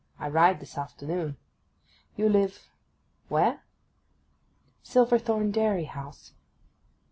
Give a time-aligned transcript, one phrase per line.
[0.17, 1.37] I ride this afternoon.
[2.15, 3.61] You live—where?'
[4.81, 6.33] 'Silverthorn Dairy house.